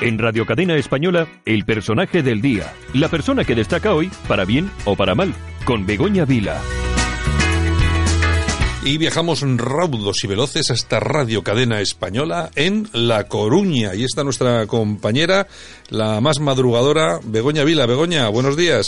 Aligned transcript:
En 0.00 0.16
Radio 0.16 0.46
Cadena 0.46 0.76
Española, 0.76 1.26
el 1.44 1.64
personaje 1.64 2.22
del 2.22 2.40
día. 2.40 2.72
La 2.94 3.08
persona 3.08 3.44
que 3.44 3.56
destaca 3.56 3.94
hoy, 3.94 4.12
para 4.28 4.44
bien 4.44 4.70
o 4.84 4.94
para 4.94 5.16
mal, 5.16 5.34
con 5.64 5.86
Begoña 5.86 6.24
Vila. 6.24 6.60
Y 8.84 8.96
viajamos 8.96 9.42
raudos 9.42 10.22
y 10.22 10.28
veloces 10.28 10.70
hasta 10.70 11.00
Radio 11.00 11.42
Cadena 11.42 11.80
Española 11.80 12.50
en 12.54 12.88
La 12.92 13.24
Coruña. 13.24 13.96
Y 13.96 14.04
está 14.04 14.22
nuestra 14.22 14.68
compañera, 14.68 15.48
la 15.88 16.20
más 16.20 16.38
madrugadora, 16.38 17.18
Begoña 17.24 17.64
Vila. 17.64 17.86
Begoña, 17.86 18.28
buenos 18.28 18.56
días. 18.56 18.86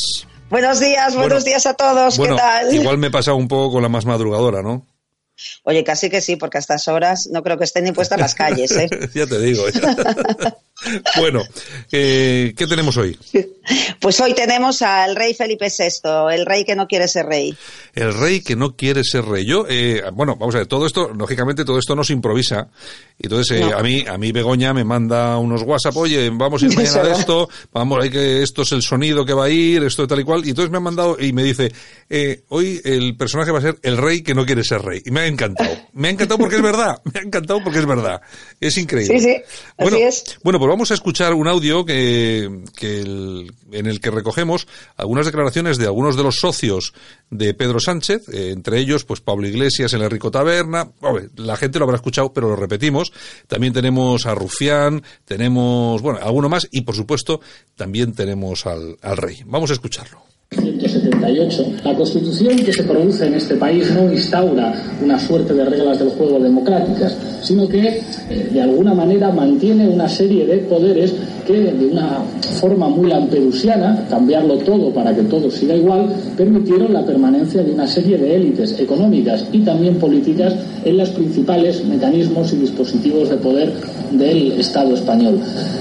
Buenos 0.48 0.79
días, 0.79 1.16
buenos 1.16 1.45
días 1.45 1.66
a 1.66 1.74
todos. 1.74 2.20
¿Qué 2.20 2.29
tal? 2.29 2.72
Igual 2.72 2.98
me 2.98 3.08
he 3.08 3.11
pasado 3.11 3.36
un 3.36 3.48
poco 3.48 3.72
con 3.72 3.82
la 3.82 3.88
más 3.88 4.06
madrugadora, 4.06 4.62
¿no? 4.62 4.86
Oye, 5.64 5.82
casi 5.84 6.08
que 6.11 6.20
sí, 6.20 6.36
porque 6.36 6.58
a 6.58 6.61
estas 6.61 6.86
horas 6.88 7.29
no 7.32 7.42
creo 7.42 7.58
que 7.58 7.64
estén 7.64 7.84
ni 7.84 7.92
puestas 7.92 8.18
las 8.18 8.34
calles. 8.36 8.70
¿eh? 8.72 8.88
ya 9.14 9.27
te 9.27 9.40
digo. 9.40 9.64
bueno, 11.16 11.42
eh, 11.93 12.54
¿qué 12.57 12.66
tenemos 12.66 12.96
hoy? 12.96 13.18
Pues 14.00 14.21
hoy 14.21 14.34
tenemos 14.34 14.82
al 14.82 15.14
rey 15.14 15.34
Felipe 15.34 15.66
VI, 15.66 16.34
el 16.34 16.46
rey 16.46 16.64
que 16.64 16.75
no 16.75 16.88
quiere 16.88 17.07
ser 17.07 17.26
rey. 17.26 17.57
El 17.94 18.14
rey 18.14 18.40
que 18.40 18.57
no 18.57 18.76
quiere 18.76 19.04
ser 19.04 19.24
rey. 19.24 19.44
Yo, 19.44 19.66
eh, 19.68 20.02
bueno, 20.12 20.36
vamos 20.36 20.54
a 20.54 20.58
ver, 20.58 20.66
todo 20.66 20.86
esto, 20.86 21.12
lógicamente, 21.14 21.64
todo 21.64 21.79
esto 21.79 21.94
no 21.94 22.02
se 22.02 22.12
improvisa. 22.12 22.68
Entonces, 23.18 23.61
eh, 23.61 23.71
a 23.76 23.82
mí, 23.82 24.04
a 24.08 24.16
mí 24.16 24.32
Begoña 24.32 24.72
me 24.72 24.85
manda 24.85 25.36
unos 25.38 25.62
WhatsApp, 25.62 25.96
oye, 25.96 26.30
vamos 26.30 26.62
a 26.62 26.66
ir 26.66 26.74
mañana 26.76 27.02
de 27.02 27.12
esto, 27.12 27.49
vamos, 27.72 28.02
hay 28.02 28.10
que, 28.10 28.43
esto 28.43 28.62
es 28.62 28.72
el 28.72 28.82
sonido 28.82 29.24
que 29.26 29.35
va 29.35 29.44
a 29.44 29.50
ir, 29.50 29.82
esto 29.82 30.07
tal 30.07 30.21
y 30.21 30.24
cual. 30.24 30.44
Y 30.46 30.50
entonces 30.50 30.71
me 30.71 30.79
ha 30.79 30.80
mandado 30.80 31.16
y 31.21 31.32
me 31.32 31.44
dice, 31.44 31.71
eh, 32.08 32.42
hoy 32.48 32.80
el 32.84 33.16
personaje 33.16 33.50
va 33.50 33.58
a 33.58 33.62
ser 33.62 33.78
el 33.83 33.98
rey 33.98 34.22
que 34.22 34.34
no 34.34 34.47
quiere 34.47 34.64
ser 34.64 34.83
rey. 34.83 35.02
Y 35.05 35.10
me 35.10 35.20
ha 35.20 35.27
encantado. 35.27 35.70
Me 35.92 36.08
ha 36.08 36.10
encantado 36.12 36.38
porque 36.38 36.56
es 36.56 36.62
verdad. 36.62 37.00
Me 37.12 37.20
ha 37.20 37.22
encantado 37.22 37.62
porque 37.62 37.80
es 37.80 37.86
verdad. 37.86 38.20
Es 38.60 38.78
increíble. 38.78 39.19
Sí, 39.19 39.24
sí. 39.24 39.42
Bueno, 39.77 39.97
así 39.97 40.05
es. 40.05 40.38
bueno, 40.42 40.58
pues 40.58 40.69
vamos 40.70 40.92
a 40.92 40.94
escuchar 40.94 41.34
un 41.34 41.48
audio 41.48 41.84
que, 41.84 42.44
en 42.44 43.86
el 43.86 44.00
que 44.00 44.10
recogemos 44.12 44.68
algunas 44.96 45.27
declaraciones 45.27 45.78
de 45.78 45.86
algunos 45.86 46.16
de 46.16 46.22
los 46.22 46.36
socios 46.36 46.94
de 47.28 47.54
Pedro 47.54 47.80
Sánchez, 47.80 48.28
eh, 48.28 48.50
entre 48.52 48.78
ellos, 48.78 49.04
pues 49.04 49.20
Pablo 49.20 49.48
Iglesias, 49.48 49.92
el 49.94 50.02
Enrico 50.02 50.30
Taberna. 50.30 50.92
la 51.36 51.56
gente 51.56 51.80
lo 51.80 51.86
habrá 51.86 51.96
escuchado, 51.96 52.32
pero 52.32 52.48
lo 52.48 52.54
repetimos. 52.54 53.12
También 53.48 53.72
tenemos 53.72 54.27
a 54.27 54.34
Rufián, 54.36 55.02
tenemos, 55.24 56.02
bueno, 56.02 56.20
alguno 56.22 56.48
más 56.48 56.68
y, 56.70 56.82
por 56.82 56.94
supuesto, 56.94 57.40
también 57.74 58.12
tenemos 58.12 58.64
al, 58.64 58.96
al 59.02 59.16
rey. 59.16 59.42
Vamos 59.46 59.70
a 59.70 59.72
escucharlo. 59.72 60.30
178. 60.52 61.74
La 61.84 61.94
constitución 61.94 62.56
que 62.56 62.72
se 62.72 62.82
produce 62.82 63.24
en 63.24 63.34
este 63.34 63.54
país 63.54 63.88
no 63.94 64.10
instaura 64.10 64.74
una 65.00 65.16
suerte 65.16 65.54
de 65.54 65.64
reglas 65.64 66.00
del 66.00 66.08
juego 66.10 66.40
democráticas, 66.40 67.16
sino 67.40 67.68
que 67.68 68.02
eh, 68.30 68.48
de 68.52 68.60
alguna 68.60 68.92
manera 68.92 69.30
mantiene 69.30 69.88
una 69.88 70.08
serie 70.08 70.44
de 70.46 70.56
poderes 70.58 71.14
de 71.52 71.86
una 71.86 72.22
forma 72.60 72.88
muy 72.88 73.08
lampedusiana, 73.08 74.06
cambiarlo 74.08 74.58
todo 74.58 74.92
para 74.92 75.14
que 75.14 75.22
todo 75.22 75.50
siga 75.50 75.74
igual, 75.74 76.08
permitieron 76.36 76.92
la 76.92 77.04
permanencia 77.04 77.62
de 77.62 77.72
una 77.72 77.86
serie 77.86 78.18
de 78.18 78.36
élites 78.36 78.78
económicas 78.78 79.46
y 79.52 79.60
también 79.60 79.96
políticas 79.96 80.54
en 80.84 80.96
los 80.96 81.10
principales 81.10 81.84
mecanismos 81.84 82.52
y 82.52 82.56
dispositivos 82.56 83.28
de 83.28 83.36
poder 83.36 83.72
del 84.12 84.52
Estado 84.52 84.94
español. 84.94 85.38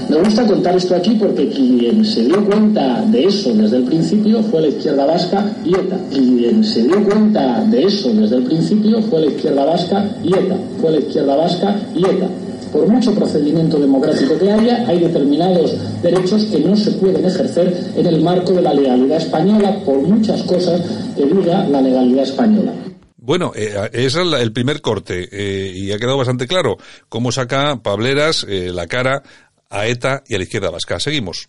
Me 0.08 0.16
gusta 0.16 0.46
contar 0.46 0.76
esto 0.76 0.94
aquí 0.94 1.16
porque 1.18 1.48
quien 1.48 2.04
se 2.04 2.24
dio 2.24 2.44
cuenta 2.44 3.04
de 3.06 3.24
eso 3.24 3.52
desde 3.54 3.78
el 3.78 3.84
principio 3.84 4.42
fue 4.44 4.62
la 4.62 4.68
izquierda 4.68 5.06
vasca 5.06 5.44
y 5.64 5.74
ETA. 5.74 5.98
Quien 6.10 6.64
se 6.64 6.82
dio 6.82 7.04
cuenta 7.04 7.64
de 7.64 7.84
eso 7.84 8.12
desde 8.12 8.36
el 8.36 8.44
principio 8.44 9.02
fue 9.02 9.20
la 9.20 9.26
izquierda 9.26 9.64
vasca 9.64 10.04
y 10.22 10.28
ETA. 10.28 10.56
Fue 10.80 10.90
la 10.90 10.98
izquierda 10.98 11.36
vasca 11.36 11.76
y 11.94 12.04
ETA. 12.04 12.49
Por 12.72 12.86
mucho 12.86 13.14
procedimiento 13.14 13.78
democrático 13.78 14.38
que 14.38 14.50
haya, 14.50 14.86
hay 14.86 14.98
determinados 14.98 15.76
derechos 16.02 16.44
que 16.44 16.60
no 16.60 16.76
se 16.76 16.92
pueden 16.92 17.24
ejercer 17.24 17.92
en 17.96 18.06
el 18.06 18.22
marco 18.22 18.52
de 18.52 18.62
la 18.62 18.74
legalidad 18.74 19.18
española 19.18 19.76
por 19.84 20.00
muchas 20.00 20.42
cosas 20.44 20.80
que 21.16 21.26
diga 21.26 21.66
la 21.68 21.80
legalidad 21.80 22.24
española. 22.24 22.72
Bueno, 23.16 23.52
eh, 23.54 23.90
ese 23.92 24.22
es 24.22 24.32
el 24.40 24.52
primer 24.52 24.80
corte 24.80 25.28
eh, 25.30 25.72
y 25.74 25.92
ha 25.92 25.98
quedado 25.98 26.16
bastante 26.16 26.46
claro 26.46 26.78
cómo 27.08 27.32
saca 27.32 27.76
Pableras 27.82 28.46
eh, 28.48 28.70
la 28.72 28.86
cara 28.86 29.22
a 29.68 29.86
ETA 29.86 30.22
y 30.26 30.34
a 30.34 30.38
la 30.38 30.44
izquierda 30.44 30.70
vasca. 30.70 30.98
Seguimos. 30.98 31.48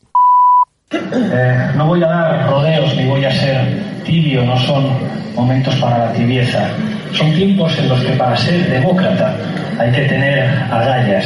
Eh, 0.91 1.71
no 1.75 1.87
voy 1.87 2.03
a 2.03 2.07
dar 2.07 2.49
rodeos 2.49 2.95
ni 2.95 3.05
voy 3.05 3.23
a 3.23 3.31
ser 3.31 4.03
tibio, 4.03 4.43
no 4.43 4.57
son 4.65 4.89
momentos 5.35 5.73
para 5.75 6.05
la 6.05 6.13
tibieza. 6.13 6.69
Son 7.13 7.33
tiempos 7.33 7.77
en 7.77 7.89
los 7.89 8.01
que 8.03 8.13
para 8.13 8.35
ser 8.38 8.69
demócrata 8.69 9.35
hay 9.79 9.91
que 9.91 10.01
tener 10.01 10.49
agallas. 10.72 11.25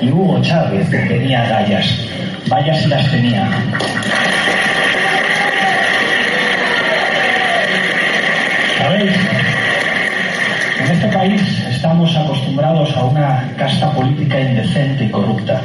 Y 0.00 0.10
Hugo 0.10 0.40
Chávez 0.42 0.88
tenía 0.90 1.42
agallas. 1.42 1.98
Vaya 2.48 2.74
si 2.74 2.88
las 2.88 3.10
tenía. 3.10 3.48
¿Sabéis? 8.78 9.12
En 10.80 10.90
este 10.90 11.08
país 11.08 11.42
estamos 11.70 12.14
acostumbrados 12.16 12.94
a 12.96 13.04
una 13.04 13.48
casta 13.56 13.90
política 13.92 14.40
indecente 14.40 15.04
y 15.04 15.10
corrupta. 15.10 15.60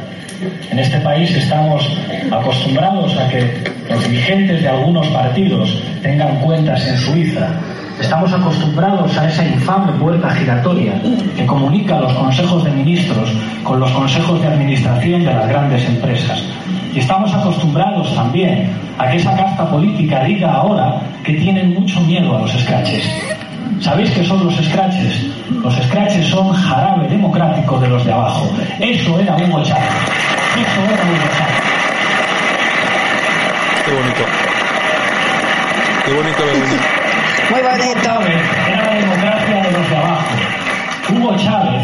En 0.72 0.80
este 0.80 1.00
país 1.00 1.30
estamos 1.36 1.86
acostumbrados 2.31 3.18
a 3.18 3.28
que 3.28 3.46
los 3.90 4.03
dirigentes 4.07 4.62
de 4.62 4.69
algunos 4.69 5.07
partidos 5.07 5.84
tengan 6.01 6.38
cuentas 6.40 6.88
en 6.88 6.97
Suiza. 6.97 7.50
Estamos 8.00 8.32
acostumbrados 8.32 9.18
a 9.18 9.28
esa 9.28 9.46
infame 9.46 9.92
puerta 9.94 10.30
giratoria 10.32 10.94
que 11.36 11.46
comunica 11.46 12.00
los 12.00 12.14
consejos 12.14 12.64
de 12.64 12.72
ministros 12.72 13.30
con 13.64 13.80
los 13.80 13.92
consejos 13.92 14.42
de 14.42 14.48
administración 14.48 15.26
de 15.26 15.34
las 15.34 15.48
grandes 15.50 15.86
empresas. 15.86 16.42
Y 16.94 17.00
estamos 17.00 17.34
acostumbrados 17.34 18.16
también 18.16 18.72
a 18.98 19.10
que 19.10 19.18
esa 19.18 19.36
casta 19.36 19.70
política 19.70 20.24
diga 20.24 20.54
ahora 20.54 21.02
que 21.24 21.34
tienen 21.34 21.74
mucho 21.74 22.00
miedo 22.02 22.38
a 22.38 22.42
los 22.42 22.52
scratches. 22.52 23.04
¿Sabéis 23.82 24.12
qué 24.12 24.24
son 24.24 24.46
los 24.46 24.56
scratches? 24.56 25.26
Los 25.62 25.76
scratches 25.76 26.26
son 26.28 26.54
jarabe 26.54 27.08
democrático 27.10 27.80
de 27.80 27.90
los 27.90 28.06
de 28.06 28.14
abajo. 28.14 28.50
Eso 28.80 29.20
era 29.20 29.36
Hugo 29.36 29.62
Chávez. 29.64 29.90
Eso 30.56 30.81
era 30.86 31.04
Hugo 31.04 31.30
Chávez. 31.38 31.60
Qué 33.86 33.92
bonito. 33.94 34.24
Qué 36.06 36.14
bonito. 36.14 37.09
Muy 37.50 37.62
bonito. 37.62 38.00
Chávez 38.04 38.42
era 38.68 38.86
la 38.86 39.00
democracia 39.00 39.64
de 39.64 39.72
los 39.72 39.90
de 39.90 39.96
abajo. 39.96 40.36
Hugo 41.14 41.36
Chávez 41.38 41.82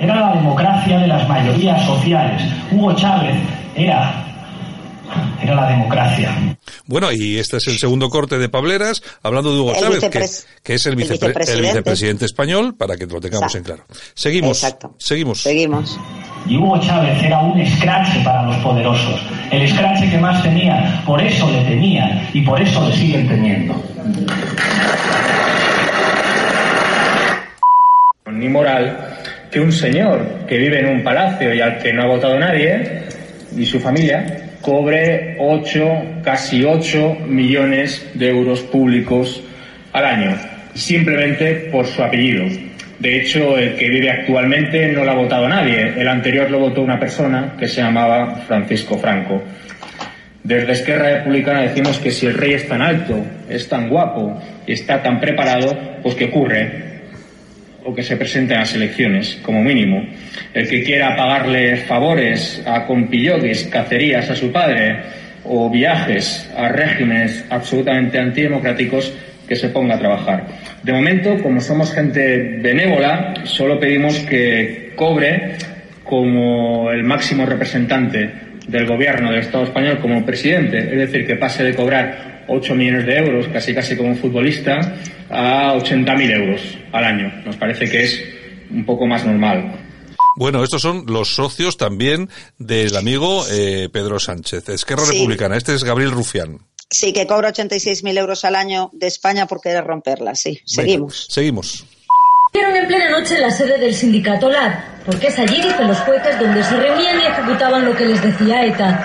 era 0.00 0.14
la 0.20 0.34
democracia 0.34 0.98
de 0.98 1.06
las 1.06 1.28
mayorías 1.28 1.86
sociales. 1.86 2.42
Hugo 2.70 2.92
Chávez 2.94 3.34
era, 3.74 4.24
era 5.42 5.54
la 5.54 5.68
democracia. 5.70 6.56
Bueno, 6.86 7.10
y 7.12 7.38
este 7.38 7.56
es 7.58 7.66
el 7.68 7.78
segundo 7.78 8.08
corte 8.10 8.38
de 8.38 8.48
Pableras, 8.48 9.02
hablando 9.22 9.54
de 9.54 9.60
Hugo 9.60 9.74
El 9.74 9.80
Chávez, 9.80 10.00
que, 10.10 10.62
que 10.62 10.74
es 10.74 10.86
el, 10.86 10.92
el 10.92 10.98
vicepre- 10.98 11.12
el 11.12 11.28
vicepresidente. 11.28 11.62
vicepresidente 11.68 12.24
español, 12.26 12.74
para 12.76 12.96
que 12.96 13.06
lo 13.06 13.20
tengamos 13.20 13.54
en 13.54 13.62
claro. 13.62 13.84
Seguimos. 14.14 14.62
Exacto. 14.62 14.94
Seguimos. 14.98 15.40
Seguimos. 15.40 15.98
Y 16.46 16.56
Hugo 16.56 16.78
Chávez 16.80 17.22
era 17.22 17.40
un 17.40 17.60
escrache 17.60 18.20
para 18.24 18.42
los 18.44 18.56
poderosos, 18.56 19.22
el 19.50 19.62
escrache 19.62 20.10
que 20.10 20.18
más 20.18 20.42
tenían, 20.42 21.02
por 21.04 21.20
eso 21.22 21.50
le 21.50 21.62
tenían 21.62 22.28
y 22.32 22.40
por 22.42 22.60
eso 22.60 22.88
le 22.88 22.96
siguen 22.96 23.28
teniendo. 23.28 23.80
ni 28.42 28.48
moral 28.48 28.96
que 29.50 29.60
un 29.60 29.70
señor 29.70 30.46
que 30.48 30.58
vive 30.58 30.80
en 30.80 30.86
un 30.86 31.04
palacio 31.04 31.54
y 31.54 31.60
al 31.60 31.78
que 31.78 31.92
no 31.92 32.02
ha 32.02 32.06
votado 32.06 32.38
nadie, 32.38 33.02
y 33.56 33.66
su 33.66 33.78
familia, 33.78 34.50
cobre 34.62 35.36
8, 35.38 36.22
casi 36.24 36.64
8 36.64 37.18
millones 37.26 38.10
de 38.14 38.30
euros 38.30 38.60
públicos 38.62 39.42
al 39.92 40.06
año, 40.06 40.36
simplemente 40.74 41.68
por 41.70 41.86
su 41.86 42.02
apellido. 42.02 42.44
De 43.02 43.18
hecho, 43.18 43.58
el 43.58 43.74
que 43.74 43.90
vive 43.90 44.08
actualmente 44.08 44.92
no 44.92 45.04
lo 45.04 45.10
ha 45.10 45.14
votado 45.14 45.48
nadie. 45.48 45.92
El 45.96 46.06
anterior 46.06 46.48
lo 46.48 46.60
votó 46.60 46.82
una 46.82 47.00
persona 47.00 47.56
que 47.58 47.66
se 47.66 47.82
llamaba 47.82 48.36
Francisco 48.46 48.96
Franco. 48.96 49.42
Desde 50.44 50.70
Esquerra 50.70 51.18
Republicana 51.18 51.62
decimos 51.62 51.98
que 51.98 52.12
si 52.12 52.26
el 52.26 52.34
rey 52.34 52.52
es 52.52 52.68
tan 52.68 52.80
alto, 52.80 53.18
es 53.48 53.68
tan 53.68 53.88
guapo 53.88 54.40
y 54.68 54.74
está 54.74 55.02
tan 55.02 55.18
preparado, 55.18 55.76
pues 56.00 56.14
que 56.14 56.26
ocurre 56.26 56.92
o 57.84 57.92
que 57.92 58.04
se 58.04 58.16
presente 58.16 58.54
en 58.54 58.60
las 58.60 58.72
elecciones, 58.72 59.36
como 59.42 59.64
mínimo. 59.64 60.06
El 60.54 60.68
que 60.68 60.84
quiera 60.84 61.16
pagarle 61.16 61.78
favores 61.78 62.62
a 62.64 62.86
compilloguis, 62.86 63.64
cacerías 63.64 64.30
a 64.30 64.36
su 64.36 64.52
padre 64.52 65.00
o 65.42 65.68
viajes 65.68 66.48
a 66.56 66.68
regímenes 66.68 67.44
absolutamente 67.50 68.20
antidemocráticos, 68.20 69.12
que 69.46 69.56
se 69.56 69.68
ponga 69.68 69.96
a 69.96 69.98
trabajar. 69.98 70.46
De 70.82 70.92
momento, 70.92 71.36
como 71.42 71.60
somos 71.60 71.92
gente 71.92 72.58
benévola, 72.60 73.34
solo 73.44 73.78
pedimos 73.78 74.18
que 74.20 74.92
cobre 74.96 75.56
como 76.04 76.90
el 76.90 77.04
máximo 77.04 77.46
representante 77.46 78.30
del 78.66 78.86
gobierno 78.86 79.30
del 79.30 79.40
Estado 79.40 79.64
español 79.64 79.98
como 80.00 80.24
presidente, 80.24 80.78
es 80.78 80.98
decir, 80.98 81.26
que 81.26 81.36
pase 81.36 81.64
de 81.64 81.74
cobrar 81.74 82.44
8 82.48 82.74
millones 82.74 83.06
de 83.06 83.18
euros, 83.18 83.48
casi 83.48 83.74
casi 83.74 83.96
como 83.96 84.10
un 84.10 84.16
futbolista, 84.16 84.94
a 85.30 85.74
80.000 85.74 86.34
euros 86.34 86.78
al 86.92 87.04
año. 87.04 87.32
Nos 87.44 87.56
parece 87.56 87.88
que 87.88 88.02
es 88.02 88.24
un 88.70 88.84
poco 88.84 89.06
más 89.06 89.24
normal. 89.24 89.72
Bueno, 90.36 90.64
estos 90.64 90.80
son 90.80 91.04
los 91.06 91.34
socios 91.34 91.76
también 91.76 92.30
del 92.58 92.96
amigo 92.96 93.44
eh, 93.50 93.88
Pedro 93.92 94.18
Sánchez, 94.18 94.68
Esquerra 94.70 95.04
Republicana. 95.06 95.56
Este 95.56 95.74
es 95.74 95.84
Gabriel 95.84 96.10
Rufián. 96.10 96.58
Sí, 96.92 97.14
que 97.14 97.26
cobra 97.26 97.52
86.000 97.52 98.18
euros 98.18 98.44
al 98.44 98.54
año 98.54 98.90
de 98.92 99.06
España 99.06 99.46
por 99.46 99.62
querer 99.62 99.82
romperla. 99.82 100.34
Sí, 100.34 100.60
seguimos. 100.66 101.26
seguimos. 101.30 101.86
en 102.52 102.86
plena 102.86 103.08
noche 103.08 103.36
en 103.36 103.40
la 103.40 103.50
sede 103.50 103.78
del 103.78 103.94
sindicato 103.94 104.50
LAD, 104.50 104.74
porque 105.06 105.28
es 105.28 105.38
allí, 105.38 105.56
dicen 105.56 105.88
los 105.88 105.98
jueces, 106.00 106.38
donde 106.38 106.62
se 106.62 106.76
reunían 106.76 107.18
y 107.18 107.24
ejecutaban 107.24 107.86
lo 107.86 107.96
que 107.96 108.04
les 108.04 108.22
decía 108.22 108.66
ETA. 108.66 109.04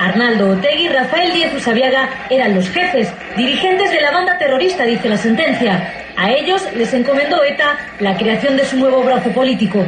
Arnaldo 0.00 0.50
Otegui 0.50 0.88
Rafael 0.88 1.32
Díez 1.32 1.54
Usabiaga 1.54 2.26
eran 2.28 2.56
los 2.56 2.68
jefes, 2.68 3.08
dirigentes 3.36 3.92
de 3.92 4.00
la 4.00 4.10
banda 4.10 4.36
terrorista, 4.36 4.84
dice 4.84 5.08
la 5.08 5.16
sentencia. 5.16 6.12
A 6.16 6.32
ellos 6.32 6.60
les 6.74 6.92
encomendó 6.92 7.42
ETA 7.44 7.78
la 8.00 8.16
creación 8.16 8.56
de 8.56 8.64
su 8.64 8.76
nuevo 8.76 9.04
brazo 9.04 9.30
político. 9.30 9.78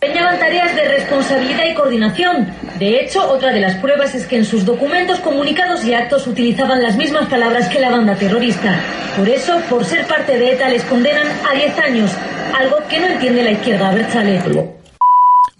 Desempeñaban 0.00 0.38
tareas 0.38 0.74
de 0.74 0.88
responsabilidad 0.88 1.66
y 1.70 1.74
coordinación. 1.74 2.48
De 2.78 3.02
hecho, 3.02 3.30
otra 3.30 3.52
de 3.52 3.60
las 3.60 3.74
pruebas 3.74 4.14
es 4.14 4.26
que 4.26 4.36
en 4.38 4.46
sus 4.46 4.64
documentos, 4.64 5.20
comunicados 5.20 5.84
y 5.84 5.92
actos 5.92 6.26
utilizaban 6.26 6.82
las 6.82 6.96
mismas 6.96 7.28
palabras 7.28 7.68
que 7.68 7.80
la 7.80 7.90
banda 7.90 8.14
terrorista. 8.14 8.80
Por 9.14 9.28
eso, 9.28 9.60
por 9.68 9.84
ser 9.84 10.06
parte 10.06 10.38
de 10.38 10.52
ETA, 10.52 10.70
les 10.70 10.84
condenan 10.84 11.26
a 11.46 11.54
10 11.54 11.78
años, 11.80 12.10
algo 12.58 12.78
que 12.88 12.98
no 12.98 13.08
entiende 13.08 13.42
la 13.42 13.50
izquierda. 13.50 13.94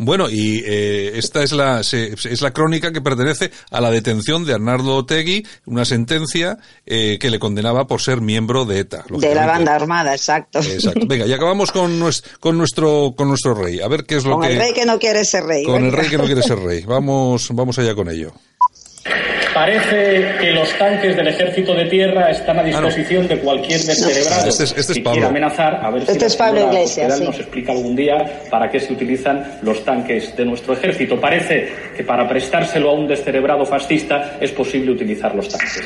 Bueno, 0.02 0.30
y 0.30 0.62
eh, 0.66 1.18
esta 1.18 1.42
es 1.42 1.52
la, 1.52 1.80
es 1.80 2.40
la 2.40 2.52
crónica 2.52 2.90
que 2.90 3.02
pertenece 3.02 3.50
a 3.70 3.82
la 3.82 3.90
detención 3.90 4.46
de 4.46 4.54
Arnaldo 4.54 4.96
Otegui, 4.96 5.46
una 5.66 5.84
sentencia 5.84 6.56
eh, 6.86 7.18
que 7.20 7.28
le 7.28 7.38
condenaba 7.38 7.86
por 7.86 8.00
ser 8.00 8.22
miembro 8.22 8.64
de 8.64 8.78
ETA. 8.78 9.04
De 9.10 9.34
la 9.34 9.46
banda 9.46 9.74
armada, 9.74 10.14
exacto. 10.14 10.60
Exacto. 10.60 11.06
Venga, 11.06 11.26
y 11.26 11.32
acabamos 11.34 11.70
con, 11.70 11.98
nuestro, 11.98 12.30
con, 12.40 12.56
nuestro, 12.56 13.12
con 13.14 13.28
nuestro 13.28 13.52
rey. 13.52 13.80
A 13.80 13.88
ver 13.88 14.04
qué 14.04 14.16
es 14.16 14.24
lo 14.24 14.40
que... 14.40 14.46
Con 14.46 14.56
el 14.56 14.58
rey 14.58 14.72
que 14.72 14.86
no 14.86 14.98
quiere 14.98 15.22
ser 15.22 15.44
rey. 15.44 15.64
Con 15.64 15.84
el 15.84 15.92
rey 15.92 16.08
que 16.08 16.16
no 16.16 16.24
quiere 16.24 16.42
ser 16.42 16.58
rey. 16.60 16.82
Vamos, 16.86 17.48
vamos 17.52 17.78
allá 17.78 17.94
con 17.94 18.08
ello. 18.08 18.32
Parece 19.54 20.36
que 20.40 20.52
los 20.52 20.72
tanques 20.78 21.16
del 21.16 21.28
ejército 21.28 21.74
de 21.74 21.86
tierra 21.86 22.30
están 22.30 22.58
a 22.58 22.60
ah, 22.60 22.64
disposición 22.64 23.26
de 23.26 23.38
cualquier 23.38 23.80
descerebrado 23.80 24.48
este 24.48 24.64
es, 24.64 24.76
este 24.76 24.94
que 24.94 25.02
quiera 25.02 25.28
amenazar. 25.28 25.80
A 25.84 25.90
ver 25.90 26.04
si 26.04 26.12
este 26.12 26.26
es 26.26 26.36
Pablo 26.36 26.68
Iglesias, 26.68 27.20
nos 27.20 27.38
explica 27.38 27.72
algún 27.72 27.96
día 27.96 28.42
para 28.48 28.70
qué 28.70 28.78
se 28.78 28.92
utilizan 28.92 29.58
los 29.62 29.84
tanques 29.84 30.36
de 30.36 30.44
nuestro 30.44 30.74
ejército. 30.74 31.20
Parece 31.20 31.68
que 31.96 32.04
para 32.04 32.28
prestárselo 32.28 32.90
a 32.90 32.94
un 32.94 33.08
descerebrado 33.08 33.66
fascista 33.66 34.36
es 34.40 34.52
posible 34.52 34.92
utilizar 34.92 35.34
los 35.34 35.48
tanques. 35.48 35.82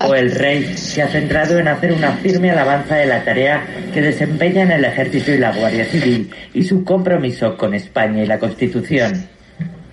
O 0.00 0.14
el 0.14 0.32
rey 0.32 0.76
se 0.76 1.02
ha 1.02 1.08
centrado 1.08 1.58
en 1.58 1.68
hacer 1.68 1.92
una 1.92 2.12
firme 2.16 2.50
alabanza 2.50 2.96
de 2.96 3.06
la 3.06 3.24
tarea 3.24 3.64
que 3.94 4.02
desempeñan 4.02 4.72
el 4.72 4.84
ejército 4.84 5.32
y 5.32 5.38
la 5.38 5.52
Guardia 5.52 5.84
Civil 5.84 6.30
y 6.52 6.62
su 6.64 6.84
compromiso 6.84 7.56
con 7.56 7.72
España 7.72 8.22
y 8.22 8.26
la 8.26 8.38
Constitución. 8.38 9.28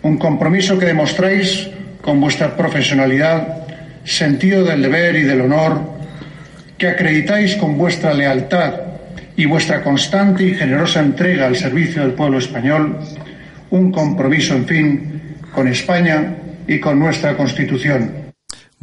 Un 0.02 0.18
compromiso 0.18 0.78
que 0.80 0.88
demostráis 0.88 1.70
con 2.04 2.20
vuestra 2.20 2.58
profesionalidad, 2.58 3.64
sentido 4.04 4.66
del 4.66 4.82
deber 4.82 5.16
y 5.16 5.24
del 5.24 5.40
honor, 5.40 5.80
que 6.78 6.90
acreditáis 6.90 7.56
con 7.56 7.78
vuestra 7.78 8.14
lealtad 8.14 8.74
y 9.38 9.46
vuestra 9.46 9.82
constante 9.82 10.44
y 10.44 10.54
generosa 10.54 11.00
entrega 11.00 11.48
al 11.48 11.56
servicio 11.56 12.02
del 12.02 12.12
pueblo 12.12 12.40
español, 12.40 13.00
un 13.70 13.94
compromiso, 13.94 14.54
en 14.54 14.66
fin, 14.66 15.22
con 15.54 15.70
España 15.70 16.36
y 16.68 16.82
con 16.82 17.00
nuestra 17.00 17.38
Constitución. 17.38 18.23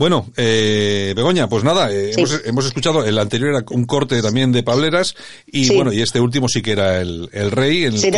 Bueno, 0.01 0.25
eh, 0.35 1.13
Begoña, 1.15 1.47
pues 1.47 1.63
nada, 1.63 1.93
eh, 1.93 2.13
hemos, 2.47 2.65
escuchado, 2.65 3.05
el 3.05 3.19
anterior 3.19 3.51
era 3.51 3.65
un 3.69 3.85
corte 3.85 4.23
también 4.23 4.51
de 4.51 4.63
Pableras 4.63 5.15
y 5.47 5.75
bueno, 5.75 5.93
y 5.93 6.01
este 6.01 6.19
último 6.21 6.49
sí 6.49 6.63
que 6.63 6.73
era 6.73 7.03
el, 7.03 7.29
rey. 7.51 7.99
Sí, 7.99 8.11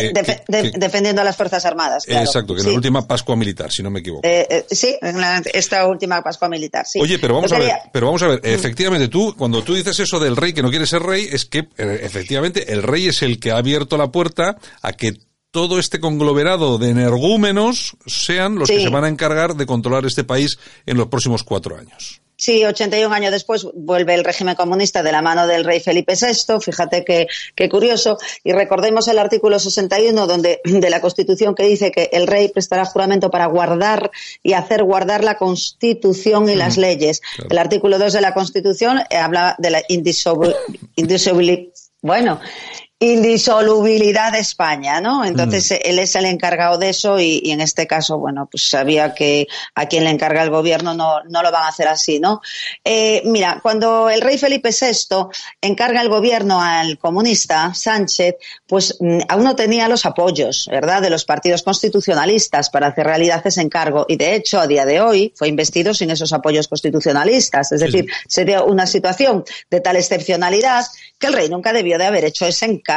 defendiendo 0.76 1.22
a 1.22 1.24
las 1.24 1.36
Fuerzas 1.36 1.66
Armadas. 1.66 2.04
Exacto, 2.06 2.54
que 2.54 2.60
en 2.60 2.68
la 2.68 2.74
última 2.74 3.08
Pascua 3.08 3.34
Militar, 3.34 3.72
si 3.72 3.82
no 3.82 3.90
me 3.90 3.98
equivoco. 3.98 4.24
Eh, 4.24 4.46
eh 4.48 4.64
sí, 4.70 4.96
en 5.02 5.16
esta 5.52 5.88
última 5.88 6.22
Pascua 6.22 6.48
Militar, 6.48 6.86
sí. 6.86 7.00
Oye, 7.00 7.18
pero 7.18 7.34
vamos 7.34 7.50
a 7.50 7.58
ver, 7.58 7.72
pero 7.92 8.06
vamos 8.06 8.22
a 8.22 8.28
ver, 8.28 8.38
mm. 8.38 8.46
efectivamente 8.46 9.08
tú, 9.08 9.34
cuando 9.36 9.64
tú 9.64 9.74
dices 9.74 9.98
eso 9.98 10.20
del 10.20 10.36
rey 10.36 10.52
que 10.52 10.62
no 10.62 10.70
quiere 10.70 10.86
ser 10.86 11.02
rey, 11.02 11.28
es 11.32 11.46
que 11.46 11.66
efectivamente 11.76 12.72
el 12.72 12.84
rey 12.84 13.08
es 13.08 13.22
el 13.22 13.40
que 13.40 13.50
ha 13.50 13.56
abierto 13.56 13.96
la 13.96 14.12
puerta 14.12 14.56
a 14.82 14.92
que 14.92 15.16
todo 15.52 15.78
este 15.78 16.00
conglomerado 16.00 16.78
de 16.78 16.88
energúmenos 16.88 17.96
sean 18.06 18.56
los 18.58 18.68
que 18.68 18.80
se 18.80 18.88
van 18.88 19.04
a 19.04 19.08
encargar 19.08 19.54
de 19.54 19.66
controlar 19.66 20.06
este 20.06 20.24
país 20.24 20.58
en 20.86 20.96
los 20.96 21.06
próximos 21.08 21.44
cuatro 21.44 21.76
años. 21.76 22.22
Sí, 22.36 22.64
81 22.64 23.14
años 23.14 23.30
después 23.30 23.68
vuelve 23.72 24.14
el 24.14 24.24
régimen 24.24 24.56
comunista 24.56 25.04
de 25.04 25.12
la 25.12 25.22
mano 25.22 25.46
del 25.46 25.62
rey 25.62 25.78
Felipe 25.78 26.14
VI. 26.20 26.58
Fíjate 26.60 27.04
qué, 27.04 27.28
qué 27.54 27.68
curioso. 27.68 28.18
Y 28.42 28.50
recordemos 28.50 29.06
el 29.06 29.20
artículo 29.20 29.60
61 29.60 30.26
donde, 30.26 30.60
de 30.64 30.90
la 30.90 31.00
Constitución 31.00 31.54
que 31.54 31.64
dice 31.64 31.92
que 31.92 32.10
el 32.12 32.26
rey 32.26 32.48
prestará 32.48 32.84
juramento 32.84 33.30
para 33.30 33.46
guardar 33.46 34.10
y 34.42 34.54
hacer 34.54 34.82
guardar 34.82 35.22
la 35.22 35.36
Constitución 35.36 36.48
y 36.48 36.56
las 36.56 36.78
leyes. 36.78 37.20
El 37.48 37.58
artículo 37.58 37.98
2 38.00 38.12
de 38.12 38.20
la 38.20 38.34
Constitución 38.34 38.98
eh, 39.08 39.18
habla 39.18 39.54
de 39.58 39.70
la 39.70 39.82
indisolubilidad. 39.86 41.68
Bueno, 42.00 42.40
indisolubilidad 43.02 44.30
de 44.30 44.38
España, 44.38 45.00
¿no? 45.00 45.24
Entonces 45.24 45.72
mm. 45.72 45.88
él 45.88 45.98
es 45.98 46.14
el 46.14 46.24
encargado 46.24 46.78
de 46.78 46.90
eso 46.90 47.18
y, 47.18 47.50
en 47.50 47.60
este 47.60 47.88
caso, 47.88 48.18
bueno, 48.18 48.48
pues 48.48 48.68
sabía 48.68 49.12
que 49.12 49.48
a 49.74 49.86
quien 49.86 50.04
le 50.04 50.10
encarga 50.10 50.40
el 50.42 50.50
gobierno 50.50 50.94
no, 50.94 51.20
no 51.24 51.42
lo 51.42 51.50
van 51.50 51.64
a 51.64 51.68
hacer 51.68 51.88
así, 51.88 52.20
¿no? 52.20 52.40
Eh, 52.84 53.22
mira, 53.24 53.58
cuando 53.60 54.08
el 54.08 54.20
rey 54.20 54.38
Felipe 54.38 54.70
VI 54.70 55.26
encarga 55.60 56.00
el 56.00 56.08
gobierno 56.08 56.62
al 56.62 56.96
comunista 56.96 57.74
Sánchez, 57.74 58.36
pues 58.68 58.96
mm, 59.00 59.22
aún 59.28 59.42
no 59.42 59.56
tenía 59.56 59.88
los 59.88 60.06
apoyos, 60.06 60.68
¿verdad?, 60.70 61.02
de 61.02 61.10
los 61.10 61.24
partidos 61.24 61.64
constitucionalistas 61.64 62.70
para 62.70 62.86
hacer 62.86 63.04
realidad 63.04 63.42
ese 63.44 63.62
encargo 63.62 64.06
y 64.08 64.14
de 64.14 64.36
hecho 64.36 64.60
a 64.60 64.68
día 64.68 64.84
de 64.84 65.00
hoy 65.00 65.32
fue 65.34 65.48
investido 65.48 65.92
sin 65.92 66.10
esos 66.10 66.32
apoyos 66.32 66.68
constitucionalistas, 66.68 67.72
es 67.72 67.80
decir, 67.80 68.06
sería 68.28 68.62
una 68.62 68.86
situación 68.86 69.44
de 69.70 69.80
tal 69.80 69.96
excepcionalidad 69.96 70.84
que 71.18 71.26
el 71.26 71.32
rey 71.32 71.48
nunca 71.48 71.72
debió 71.72 71.98
de 71.98 72.06
haber 72.06 72.24
hecho 72.24 72.46
ese 72.46 72.66
encargo. 72.66 72.91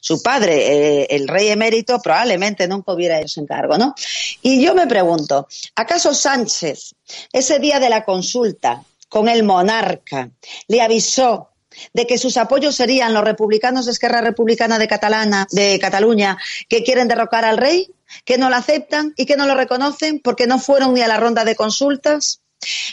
Su 0.00 0.22
padre, 0.22 1.02
eh, 1.02 1.06
el 1.10 1.28
rey 1.28 1.48
emérito, 1.48 2.00
probablemente 2.00 2.68
nunca 2.68 2.92
hubiera 2.92 3.20
hecho 3.20 3.40
encargo, 3.40 3.78
¿no? 3.78 3.94
Y 4.42 4.62
yo 4.62 4.74
me 4.74 4.86
pregunto, 4.86 5.48
¿acaso 5.74 6.14
Sánchez, 6.14 6.94
ese 7.32 7.58
día 7.58 7.80
de 7.80 7.90
la 7.90 8.04
consulta 8.04 8.82
con 9.08 9.28
el 9.28 9.42
monarca, 9.42 10.30
le 10.68 10.80
avisó 10.80 11.50
de 11.92 12.06
que 12.06 12.18
sus 12.18 12.36
apoyos 12.36 12.74
serían 12.74 13.14
los 13.14 13.24
republicanos 13.24 13.86
de 13.86 13.92
Esquerra 13.92 14.20
Republicana 14.20 14.78
de, 14.78 14.88
Catalana, 14.88 15.46
de 15.50 15.78
Cataluña 15.80 16.36
que 16.68 16.82
quieren 16.82 17.08
derrocar 17.08 17.44
al 17.44 17.58
rey, 17.58 17.92
que 18.24 18.38
no 18.38 18.50
lo 18.50 18.56
aceptan 18.56 19.14
y 19.16 19.26
que 19.26 19.36
no 19.36 19.46
lo 19.46 19.54
reconocen 19.54 20.20
porque 20.20 20.46
no 20.46 20.58
fueron 20.58 20.94
ni 20.94 21.02
a 21.02 21.08
la 21.08 21.16
ronda 21.16 21.44
de 21.44 21.56
consultas? 21.56 22.39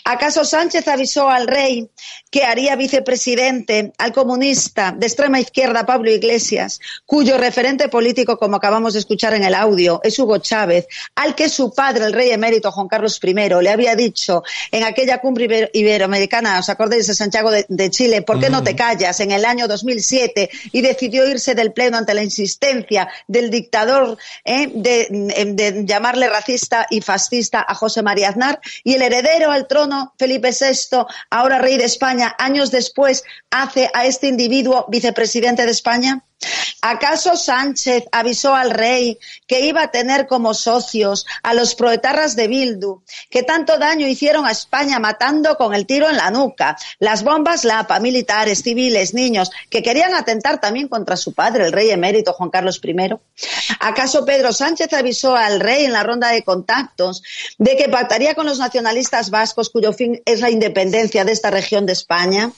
¿Acaso 0.06 0.46
Sánchez 0.46 0.88
avisó 0.88 1.30
al 1.30 1.48
rey 1.48 1.90
que 2.32 2.44
haría 2.44 2.76
vicepresidente 2.76 3.92
al 3.98 4.14
comunista 4.14 4.94
de 4.98 5.08
extrema 5.08 5.40
izquierda 5.40 5.86
Pablo 5.86 6.10
Iglesias, 6.10 6.80
cuyo 7.06 7.38
referente 7.38 7.90
político, 7.90 8.38
como 8.38 8.56
acabamos 8.56 8.94
de 8.94 9.00
escuchar 9.00 9.34
en 9.34 9.44
el 9.44 9.54
audio, 9.54 10.00
es 10.04 10.18
Hugo 10.20 10.38
Chávez, 10.38 10.88
al 11.16 11.36
que 11.36 11.50
su 11.50 11.74
padre, 11.74 12.06
el 12.06 12.14
rey 12.14 12.32
emérito 12.32 12.72
Juan 12.72 12.88
Carlos 12.88 13.20
I, 13.22 13.34
le 13.34 13.70
había 13.70 13.96
dicho 13.96 14.44
en 14.72 14.84
aquella 14.84 15.20
cumbre 15.20 15.70
iberoamericana, 15.74 16.60
os 16.60 16.70
acordáis 16.70 17.08
de 17.08 17.14
Santiago 17.14 17.52
de, 17.52 17.90
Chile, 17.90 18.22
¿por 18.22 18.40
qué 18.40 18.50
no 18.50 18.64
te 18.64 18.76
callas? 18.76 19.20
en 19.20 19.32
el 19.32 19.46
año 19.46 19.68
2007 19.68 20.50
y 20.72 20.82
decidió 20.82 21.28
irse 21.28 21.56
del 21.56 21.74
pleno 21.74 21.98
ante 21.98 22.14
la 22.14 22.24
insistencia 22.24 23.10
del 23.28 23.50
dictador 23.50 24.18
eh, 24.44 24.70
de, 24.74 25.08
de 25.54 25.86
llamarle 25.86 26.30
racista 26.30 26.88
y 26.90 27.02
fascista 27.02 27.66
a 27.68 27.74
José 27.74 28.02
María 28.02 28.30
Aznar 28.30 28.60
y 28.84 28.96
el 28.96 29.02
heredero 29.02 29.52
al 29.58 29.68
trono 29.68 30.14
Felipe 30.18 30.52
VI, 30.52 31.06
ahora 31.30 31.58
rey 31.58 31.78
de 31.78 31.86
España, 31.86 32.36
años 32.38 32.72
después, 32.72 33.24
hace 33.50 33.90
a 33.94 34.06
este 34.06 34.28
individuo 34.28 34.86
vicepresidente 34.88 35.66
de 35.66 35.72
España? 35.72 36.24
¿Acaso 36.82 37.36
Sánchez 37.36 38.06
avisó 38.12 38.54
al 38.54 38.70
rey 38.70 39.18
que 39.48 39.62
iba 39.62 39.82
a 39.82 39.92
tener 39.92 40.28
como 40.28 40.54
socios 40.54 41.26
a 41.42 41.54
los 41.54 41.74
proetarras 41.74 42.36
de 42.36 42.48
Bildu, 42.48 43.02
que 43.30 43.44
tanto 43.44 43.78
daño 43.80 44.08
hicieron 44.08 44.46
a 44.46 44.52
España 44.52 45.00
matando 45.00 45.58
con 45.58 45.74
el 45.74 45.88
tiro 45.88 46.08
en 46.08 46.18
la 46.18 46.30
nuca, 46.30 46.78
las 47.00 47.24
bombas 47.24 47.66
Lapa, 47.66 48.00
militares, 48.00 48.62
civiles, 48.62 49.14
niños, 49.14 49.52
que 49.70 49.82
querían 49.82 50.14
atentar 50.14 50.62
también 50.62 50.88
contra 50.88 51.18
su 51.18 51.34
padre, 51.34 51.66
el 51.66 51.72
rey 51.72 51.90
emérito 51.90 52.34
Juan 52.34 52.52
Carlos 52.52 52.80
I? 52.84 52.96
¿Acaso 53.80 54.24
Pedro 54.24 54.54
Sánchez 54.54 54.94
avisó 54.94 55.36
al 55.36 55.60
rey 55.60 55.86
en 55.86 55.94
la 55.94 56.04
ronda 56.04 56.30
de 56.30 56.44
contactos 56.44 57.24
de 57.58 57.76
que 57.76 57.90
pactaría 57.90 58.36
con 58.36 58.46
los 58.46 58.60
nacionalistas 58.60 59.32
vascos 59.32 59.70
cuyo 59.70 59.94
fin 59.94 60.22
es 60.26 60.42
la 60.42 60.52
independencia 60.52 61.26
de 61.26 61.32
esta 61.32 61.50
región 61.50 61.86
de 61.86 61.94
España? 61.94 62.52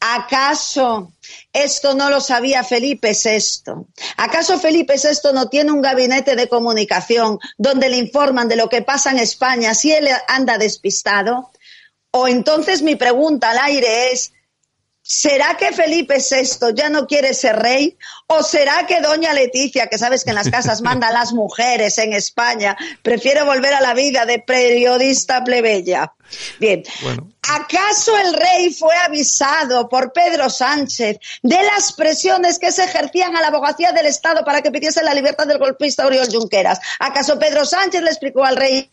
¿Acaso 0.00 1.10
esto 1.52 1.94
no 1.94 2.10
lo 2.10 2.20
sabía 2.20 2.64
Felipe 2.64 3.12
VI. 3.12 3.72
¿Acaso 4.16 4.58
Felipe 4.58 4.94
VI 4.96 5.32
no 5.32 5.48
tiene 5.48 5.72
un 5.72 5.82
gabinete 5.82 6.36
de 6.36 6.48
comunicación 6.48 7.38
donde 7.56 7.88
le 7.88 7.96
informan 7.96 8.48
de 8.48 8.56
lo 8.56 8.68
que 8.68 8.82
pasa 8.82 9.10
en 9.10 9.18
España 9.18 9.74
si 9.74 9.92
él 9.92 10.08
anda 10.28 10.58
despistado? 10.58 11.50
O 12.10 12.28
entonces 12.28 12.82
mi 12.82 12.96
pregunta 12.96 13.50
al 13.50 13.58
aire 13.58 14.12
es, 14.12 14.32
¿Será 15.08 15.56
que 15.56 15.70
Felipe 15.70 16.16
VI 16.18 16.74
ya 16.74 16.88
no 16.88 17.06
quiere 17.06 17.32
ser 17.32 17.56
rey? 17.56 17.96
¿O 18.26 18.42
será 18.42 18.86
que 18.88 19.00
doña 19.00 19.32
Leticia, 19.32 19.86
que 19.86 19.98
sabes 19.98 20.24
que 20.24 20.30
en 20.30 20.36
las 20.36 20.50
casas 20.50 20.82
manda 20.82 21.06
a 21.06 21.12
las 21.12 21.32
mujeres 21.32 21.96
en 21.98 22.12
España, 22.12 22.76
prefiere 23.02 23.44
volver 23.44 23.72
a 23.72 23.80
la 23.80 23.94
vida 23.94 24.26
de 24.26 24.40
periodista 24.40 25.44
plebeya? 25.44 26.12
Bien, 26.58 26.82
¿acaso 27.48 28.18
el 28.18 28.34
rey 28.34 28.74
fue 28.74 28.96
avisado 28.96 29.88
por 29.88 30.12
Pedro 30.12 30.50
Sánchez 30.50 31.18
de 31.40 31.62
las 31.62 31.92
presiones 31.92 32.58
que 32.58 32.72
se 32.72 32.82
ejercían 32.82 33.36
a 33.36 33.40
la 33.40 33.46
abogacía 33.46 33.92
del 33.92 34.06
Estado 34.06 34.44
para 34.44 34.60
que 34.60 34.72
pidiese 34.72 35.04
la 35.04 35.14
libertad 35.14 35.46
del 35.46 35.58
golpista 35.58 36.04
Oriol 36.04 36.26
Junqueras? 36.28 36.80
¿Acaso 36.98 37.38
Pedro 37.38 37.64
Sánchez 37.64 38.02
le 38.02 38.10
explicó 38.10 38.44
al 38.44 38.56
rey 38.56 38.90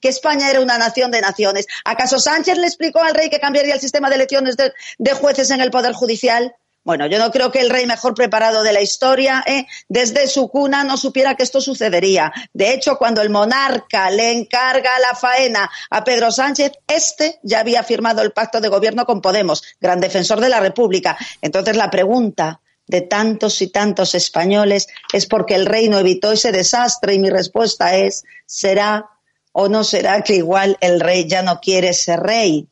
que 0.00 0.08
España 0.08 0.50
era 0.50 0.60
una 0.60 0.78
nación 0.78 1.10
de 1.10 1.20
naciones. 1.20 1.66
¿Acaso 1.84 2.18
Sánchez 2.18 2.58
le 2.58 2.66
explicó 2.66 3.02
al 3.02 3.14
rey 3.14 3.30
que 3.30 3.40
cambiaría 3.40 3.74
el 3.74 3.80
sistema 3.80 4.08
de 4.08 4.16
elecciones 4.16 4.56
de, 4.56 5.12
jueces 5.14 5.50
en 5.50 5.60
el 5.60 5.70
Poder 5.70 5.92
Judicial? 5.92 6.54
Bueno, 6.82 7.06
yo 7.06 7.18
no 7.18 7.30
creo 7.30 7.50
que 7.50 7.60
el 7.60 7.70
rey 7.70 7.86
mejor 7.86 8.12
preparado 8.14 8.62
de 8.62 8.74
la 8.74 8.82
historia, 8.82 9.42
¿eh? 9.46 9.66
desde 9.88 10.26
su 10.28 10.48
cuna, 10.48 10.84
no 10.84 10.98
supiera 10.98 11.34
que 11.34 11.42
esto 11.42 11.62
sucedería. 11.62 12.30
De 12.52 12.74
hecho, 12.74 12.98
cuando 12.98 13.22
el 13.22 13.30
monarca 13.30 14.10
le 14.10 14.32
encarga 14.32 14.90
la 14.98 15.16
faena 15.16 15.70
a 15.88 16.04
Pedro 16.04 16.30
Sánchez, 16.30 16.72
este 16.86 17.40
ya 17.42 17.60
había 17.60 17.82
firmado 17.84 18.20
el 18.20 18.32
pacto 18.32 18.60
de 18.60 18.68
gobierno 18.68 19.06
con 19.06 19.22
Podemos, 19.22 19.62
gran 19.80 19.98
defensor 19.98 20.40
de 20.40 20.50
la 20.50 20.60
República. 20.60 21.16
Entonces, 21.40 21.74
la 21.74 21.90
pregunta 21.90 22.60
de 22.86 23.00
tantos 23.00 23.62
y 23.62 23.68
tantos 23.68 24.14
españoles 24.14 24.88
es 25.12 25.26
porque 25.26 25.54
el 25.54 25.66
rey 25.66 25.88
no 25.88 25.98
evitó 25.98 26.32
ese 26.32 26.52
desastre 26.52 27.14
y 27.14 27.18
mi 27.18 27.30
respuesta 27.30 27.96
es, 27.96 28.24
será 28.46 29.10
¿O 29.56 29.68
no 29.68 29.84
será 29.84 30.22
que 30.22 30.34
igual 30.34 30.76
el 30.80 30.98
rey 31.00 31.26
ya 31.28 31.42
no 31.42 31.60
quiere 31.60 31.94
ser 31.94 32.20
rey? 32.20 32.66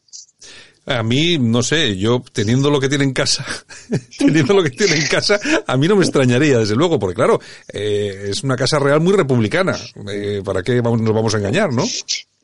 A 0.84 1.04
mí, 1.04 1.38
no 1.38 1.62
sé, 1.62 1.96
yo 1.96 2.24
teniendo 2.32 2.68
lo 2.68 2.80
que 2.80 2.88
tiene 2.88 3.04
en 3.04 3.12
casa, 3.12 3.46
teniendo 4.18 4.52
lo 4.52 4.64
que 4.64 4.70
tiene 4.70 4.96
en 4.96 5.06
casa, 5.06 5.38
a 5.64 5.76
mí 5.76 5.86
no 5.86 5.94
me 5.94 6.02
extrañaría, 6.02 6.58
desde 6.58 6.74
luego, 6.74 6.98
porque 6.98 7.14
claro, 7.14 7.40
eh, 7.72 8.26
es 8.30 8.42
una 8.42 8.56
casa 8.56 8.80
real 8.80 9.00
muy 9.00 9.12
republicana. 9.12 9.78
Eh, 10.12 10.42
¿Para 10.44 10.64
qué 10.64 10.82
nos 10.82 11.14
vamos 11.14 11.32
a 11.34 11.38
engañar, 11.38 11.72
no? 11.72 11.84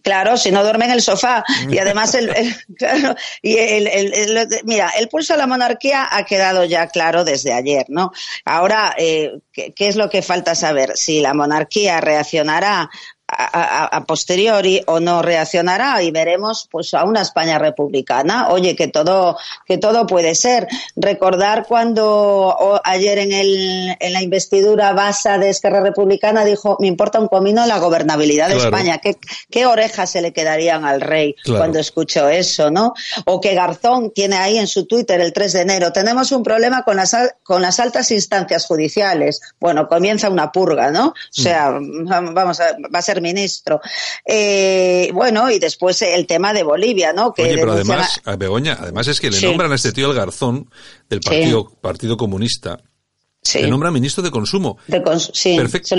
Claro, 0.02 0.36
si 0.36 0.52
no 0.52 0.62
duerme 0.62 0.84
en 0.84 0.92
el 0.92 1.02
sofá. 1.02 1.44
Y 1.68 1.78
además, 1.78 2.14
el, 2.14 2.30
claro, 2.78 3.16
y 3.42 3.56
el, 3.56 4.48
mira, 4.64 4.92
el 4.96 5.08
pulso 5.08 5.34
a 5.34 5.36
la 5.36 5.48
monarquía 5.48 6.06
ha 6.08 6.24
quedado 6.24 6.64
ya 6.64 6.86
claro 6.86 7.24
desde 7.24 7.52
ayer, 7.52 7.86
¿no? 7.88 8.12
Ahora, 8.44 8.94
eh, 8.96 9.32
¿qué, 9.52 9.72
¿qué, 9.74 9.88
es 9.88 9.96
lo 9.96 10.08
que 10.08 10.22
falta 10.22 10.54
saber? 10.54 10.96
Si 10.96 11.20
la 11.20 11.34
monarquía 11.34 12.00
reaccionará 12.00 12.88
a, 13.28 14.04
posteriori 14.06 14.82
o 14.86 15.00
no 15.00 15.20
reaccionará 15.22 16.02
y 16.02 16.10
veremos 16.10 16.66
pues 16.70 16.94
a 16.94 17.04
una 17.04 17.20
España 17.20 17.58
republicana. 17.58 18.48
Oye, 18.48 18.74
que 18.74 18.88
todo, 18.88 19.36
que 19.66 19.78
todo 19.78 20.06
puede 20.06 20.34
ser. 20.34 20.66
Recordar 20.96 21.66
cuando 21.66 22.80
ayer 22.84 23.18
en, 23.18 23.32
el, 23.32 23.96
en 24.00 24.12
la 24.12 24.22
investidura 24.22 24.92
basa 24.92 25.38
de 25.38 25.50
Esquerra 25.50 25.80
Republicana 25.80 26.44
dijo, 26.44 26.76
me 26.80 26.86
importa 26.86 27.20
un 27.20 27.28
comino 27.28 27.66
la 27.66 27.78
gobernabilidad 27.78 28.48
de 28.48 28.56
España. 28.56 28.98
¿Qué, 28.98 29.16
¿Qué, 29.50 29.66
orejas 29.66 30.10
se 30.10 30.22
le 30.22 30.32
quedarían 30.32 30.84
al 30.84 31.00
rey 31.00 31.36
cuando 31.44 31.78
escuchó 31.78 32.28
eso, 32.28 32.70
no? 32.70 32.94
O 33.26 33.40
que 33.40 33.54
Garzón 33.54 34.10
tiene 34.12 34.36
ahí 34.36 34.58
en 34.58 34.66
su 34.66 34.86
Twitter 34.86 35.20
el 35.20 35.32
3 35.32 35.52
de 35.52 35.60
enero, 35.60 35.92
tenemos 35.92 36.32
un 36.32 36.42
problema 36.42 36.82
con 36.82 36.96
las, 36.96 37.14
con 37.42 37.60
las 37.60 37.78
altas 37.80 38.10
instancias 38.10 38.64
judiciales. 38.66 39.40
Bueno, 39.60 39.88
comienza 39.88 40.30
una 40.30 40.50
purga, 40.50 40.90
¿no? 40.90 41.08
O 41.08 41.14
sea, 41.30 41.72
mm. 41.72 42.34
vamos 42.34 42.60
a, 42.60 42.76
va 42.94 42.98
a 42.98 43.02
ser 43.02 43.17
ministro. 43.20 43.80
Eh, 44.24 45.10
bueno, 45.12 45.50
y 45.50 45.58
después 45.58 46.00
el 46.02 46.26
tema 46.26 46.52
de 46.52 46.62
Bolivia, 46.62 47.12
¿no? 47.12 47.32
Que 47.32 47.42
Oye, 47.42 47.54
pero 47.54 47.72
además, 47.72 48.20
Begoña, 48.38 48.76
además 48.80 49.08
es 49.08 49.20
que 49.20 49.30
le 49.30 49.40
nombran 49.40 49.72
a 49.72 49.74
este 49.74 49.92
tío 49.92 50.10
el 50.10 50.16
Garzón 50.16 50.70
del 51.08 51.20
Partido, 51.20 51.70
Partido 51.80 52.16
Comunista 52.16 52.80
Sí. 53.48 53.62
nombra 53.62 53.90
ministro 53.90 54.22
de 54.22 54.30
Consumo. 54.30 54.76
sí, 55.32 55.56
Perfecto. 55.56 55.96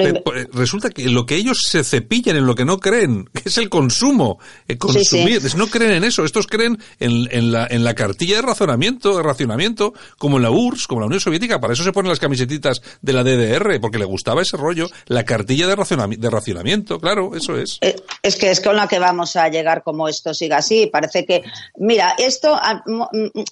Resulta 0.54 0.92
que 0.92 1.10
lo 1.10 1.26
que 1.26 1.36
ellos 1.36 1.64
se 1.68 1.84
cepillan 1.84 2.36
en 2.36 2.46
lo 2.46 2.54
que 2.54 2.64
no 2.64 2.78
creen, 2.78 3.28
que 3.34 3.50
es 3.50 3.58
el 3.58 3.70
consumo, 3.70 4.38
el 4.68 4.78
consumir. 4.78 5.42
No 5.56 5.66
creen 5.66 5.94
en 5.94 6.04
eso. 6.04 6.26
Estos 6.26 6.46
creen 6.46 6.78
en, 7.00 7.28
en, 7.32 7.52
la, 7.52 7.66
en 7.66 7.84
la 7.84 7.96
cartilla 7.96 8.36
de 8.36 8.42
razonamiento, 8.44 9.18
de 9.18 9.24
racionamiento, 9.24 9.94
como 10.20 10.38
en 10.38 10.44
la 10.44 10.52
URSS, 10.52 10.86
como 10.86 11.00
en 11.00 11.02
la 11.02 11.08
Unión 11.08 11.22
Soviética. 11.22 11.60
Para 11.60 11.74
eso 11.74 11.84
se 11.84 11.92
ponen 11.92 12.10
las 12.10 12.20
camisetitas 12.20 12.82
de 13.02 13.14
la 13.14 13.24
DDR, 13.24 13.82
porque 13.82 13.98
le 13.98 14.06
gustaba 14.06 14.44
ese 14.44 14.56
rollo. 14.56 14.88
La 15.08 15.26
cartilla 15.26 15.66
de, 15.66 15.76
racionamiento, 15.76 16.22
de 16.22 16.30
racionamiento, 16.30 17.00
claro, 17.00 17.36
eso 17.36 17.58
es. 17.58 17.80
Eh, 17.82 17.96
es 18.22 18.36
que 18.36 18.52
es 18.52 18.62
con 18.62 18.76
la 18.76 18.88
que 18.88 19.00
vamos 19.00 19.36
a 19.36 19.50
llegar 19.50 19.82
como 19.82 20.08
esto 20.08 20.36
siga 20.36 20.58
así. 20.58 20.86
Parece 20.86 21.26
que, 21.26 21.42
mira, 21.78 22.14
esto, 22.20 22.60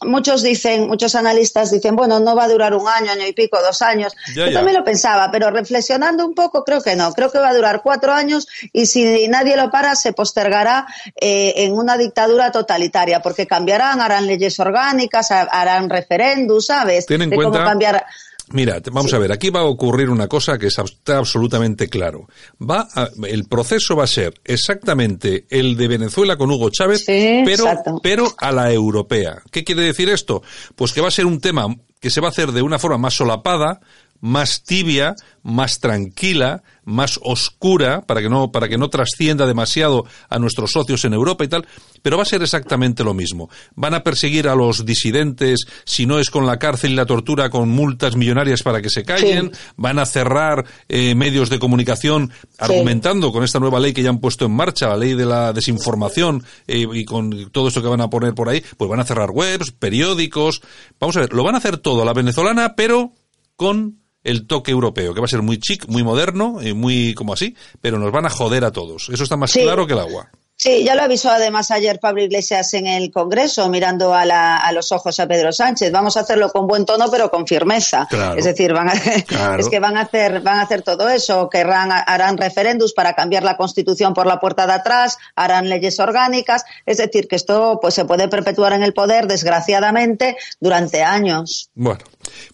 muchos 0.05 0.43
dicen, 0.43 0.87
muchos 0.87 1.15
analistas 1.15 1.71
dicen, 1.71 1.95
bueno, 1.95 2.19
no 2.19 2.35
va 2.35 2.43
a 2.43 2.49
durar 2.49 2.75
un 2.75 2.87
año, 2.87 3.11
año 3.11 3.25
y 3.27 3.33
pico, 3.33 3.57
dos 3.59 3.81
años. 3.81 3.86
Yo 4.33 4.51
también 4.51 4.77
lo 4.77 4.83
pensaba, 4.83 5.29
pero 5.31 5.49
reflexionando 5.51 6.25
un 6.25 6.33
poco, 6.33 6.63
creo 6.63 6.81
que 6.81 6.95
no. 6.95 7.11
Creo 7.13 7.31
que 7.31 7.39
va 7.39 7.49
a 7.49 7.53
durar 7.53 7.81
cuatro 7.81 8.13
años 8.13 8.47
y 8.73 8.85
si 8.85 9.27
nadie 9.27 9.55
lo 9.57 9.69
para, 9.69 9.95
se 9.95 10.13
postergará 10.13 10.85
eh, 11.19 11.53
en 11.57 11.73
una 11.73 11.97
dictadura 11.97 12.51
totalitaria, 12.51 13.21
porque 13.21 13.47
cambiarán, 13.47 14.01
harán 14.01 14.27
leyes 14.27 14.59
orgánicas, 14.59 15.31
harán 15.31 15.89
referéndum, 15.89 16.61
¿sabes? 16.61 17.05
Ten 17.05 17.29
cómo 17.29 17.51
cambiar. 17.51 18.05
Mira, 18.51 18.81
vamos 18.91 19.13
a 19.13 19.19
ver, 19.19 19.31
aquí 19.31 19.49
va 19.49 19.59
a 19.61 19.65
ocurrir 19.65 20.09
una 20.09 20.27
cosa 20.27 20.57
que 20.57 20.67
está 20.67 21.17
absolutamente 21.17 21.89
claro. 21.89 22.27
Va 22.61 22.87
el 23.27 23.45
proceso 23.45 23.95
va 23.95 24.05
a 24.05 24.07
ser 24.07 24.39
exactamente 24.45 25.45
el 25.49 25.75
de 25.75 25.87
Venezuela 25.89 26.37
con 26.37 26.49
Hugo 26.49 26.69
Chávez, 26.69 27.03
pero, 27.05 27.65
pero 28.01 28.33
a 28.37 28.51
la 28.53 28.71
europea. 28.71 29.41
¿Qué 29.51 29.65
quiere 29.65 29.81
decir 29.81 30.07
esto? 30.09 30.43
Pues 30.75 30.93
que 30.93 31.01
va 31.01 31.09
a 31.09 31.11
ser 31.11 31.25
un 31.25 31.41
tema 31.41 31.67
que 31.99 32.09
se 32.09 32.21
va 32.21 32.27
a 32.27 32.31
hacer 32.31 32.51
de 32.51 32.61
una 32.61 32.79
forma 32.79 32.97
más 32.97 33.15
solapada, 33.15 33.81
más 34.19 34.63
tibia, 34.63 35.15
más 35.43 35.79
tranquila, 35.79 36.63
más 36.83 37.19
oscura, 37.21 38.01
para 38.01 38.21
que 38.21 38.29
no, 38.29 38.51
para 38.51 38.67
que 38.67 38.77
no 38.77 38.89
trascienda 38.89 39.45
demasiado 39.45 40.05
a 40.29 40.39
nuestros 40.39 40.71
socios 40.71 41.03
en 41.05 41.13
Europa 41.13 41.43
y 41.43 41.47
tal, 41.47 41.67
pero 42.01 42.17
va 42.17 42.23
a 42.23 42.25
ser 42.25 42.41
exactamente 42.41 43.03
lo 43.03 43.13
mismo. 43.13 43.49
Van 43.75 43.93
a 43.93 44.03
perseguir 44.03 44.47
a 44.47 44.55
los 44.55 44.85
disidentes, 44.85 45.67
si 45.85 46.05
no 46.05 46.19
es 46.19 46.29
con 46.29 46.45
la 46.45 46.59
cárcel 46.59 46.91
y 46.91 46.95
la 46.95 47.05
tortura, 47.05 47.49
con 47.49 47.69
multas 47.69 48.15
millonarias 48.15 48.63
para 48.63 48.81
que 48.81 48.89
se 48.89 49.03
callen, 49.03 49.51
van 49.75 49.99
a 49.99 50.05
cerrar 50.05 50.65
eh, 50.87 51.15
medios 51.15 51.49
de 51.49 51.59
comunicación 51.59 52.31
argumentando 52.57 53.31
con 53.31 53.43
esta 53.43 53.59
nueva 53.59 53.79
ley 53.79 53.93
que 53.93 54.03
ya 54.03 54.09
han 54.09 54.19
puesto 54.19 54.45
en 54.45 54.51
marcha, 54.51 54.87
la 54.87 54.97
ley 54.97 55.13
de 55.13 55.25
la 55.25 55.53
desinformación 55.53 56.43
eh, 56.67 56.85
y 56.91 57.05
con 57.05 57.51
todo 57.51 57.67
esto 57.67 57.81
que 57.81 57.87
van 57.87 58.01
a 58.01 58.09
poner 58.09 58.33
por 58.33 58.49
ahí, 58.49 58.63
pues 58.77 58.89
van 58.89 58.99
a 58.99 59.05
cerrar 59.05 59.31
webs, 59.31 59.71
periódicos, 59.71 60.61
vamos 60.99 61.17
a 61.17 61.21
ver, 61.21 61.33
lo 61.33 61.43
van 61.43 61.55
a 61.55 61.59
hacer 61.59 61.77
todo 61.77 62.01
a 62.01 62.05
la 62.05 62.13
venezolana, 62.13 62.75
pero 62.75 63.13
con 63.55 64.06
el 64.27 64.45
toque 64.45 64.71
europeo, 64.71 65.13
que 65.13 65.21
va 65.21 65.25
a 65.25 65.29
ser 65.29 65.41
muy 65.41 65.57
chic, 65.57 65.87
muy 65.87 66.03
moderno, 66.03 66.59
y 66.61 66.73
muy 66.73 67.13
como 67.13 67.31
así, 67.31 67.55
pero 67.79 67.97
nos 67.97 68.11
van 68.11 68.25
a 68.25 68.29
joder 68.29 68.65
a 68.65 68.71
todos. 68.71 69.07
Eso 69.09 69.23
está 69.23 69.37
más 69.37 69.53
claro 69.53 69.87
que 69.87 69.93
el 69.93 69.99
agua. 69.99 70.29
Sí, 70.59 70.83
ya 70.83 70.95
lo 70.95 71.03
avisó 71.03 71.29
además 71.29 71.69
ayer 71.69 71.99
Pablo 71.99 72.23
Iglesias 72.23 72.73
en 72.73 72.87
el 72.87 73.11
Congreso, 73.11 73.69
mirando 73.69 74.15
a, 74.15 74.25
la, 74.25 74.57
a, 74.57 74.71
los 74.71 74.91
ojos 74.91 75.19
a 75.19 75.27
Pedro 75.27 75.51
Sánchez. 75.51 75.91
Vamos 75.91 76.17
a 76.17 76.21
hacerlo 76.21 76.49
con 76.49 76.65
buen 76.65 76.83
tono, 76.83 77.11
pero 77.11 77.29
con 77.29 77.45
firmeza. 77.45 78.07
Es 78.35 78.45
decir, 78.45 78.73
van 78.73 78.89
a, 78.89 78.93
es 78.93 79.69
que 79.69 79.79
van 79.79 79.97
a 79.97 80.01
hacer, 80.01 80.41
van 80.41 80.57
a 80.57 80.63
hacer 80.63 80.81
todo 80.81 81.09
eso, 81.09 81.47
querrán, 81.47 81.91
harán 81.91 82.37
referéndums 82.37 82.93
para 82.93 83.13
cambiar 83.13 83.43
la 83.43 83.55
Constitución 83.55 84.15
por 84.15 84.25
la 84.25 84.39
puerta 84.39 84.65
de 84.65 84.73
atrás, 84.73 85.19
harán 85.35 85.69
leyes 85.69 85.99
orgánicas. 85.99 86.63
Es 86.87 86.97
decir, 86.97 87.27
que 87.27 87.35
esto 87.35 87.77
pues 87.79 87.93
se 87.93 88.05
puede 88.05 88.27
perpetuar 88.27 88.73
en 88.73 88.81
el 88.81 88.93
poder, 88.93 89.27
desgraciadamente, 89.27 90.37
durante 90.59 91.03
años. 91.03 91.69
Bueno, 91.75 91.99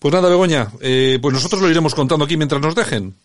pues 0.01 0.13
nada, 0.13 0.27
Begoña, 0.27 0.73
eh, 0.81 1.19
pues 1.21 1.33
nosotros 1.33 1.61
lo 1.61 1.69
iremos 1.69 1.95
contando 1.95 2.25
aquí 2.25 2.35
mientras 2.35 2.61
nos 2.61 2.75
dejen 2.75 3.15